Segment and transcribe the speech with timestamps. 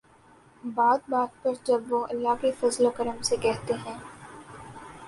[0.63, 3.97] بات بات پر جب وہ'اللہ کے فضل و کرم سے‘ کہتے ہیں۔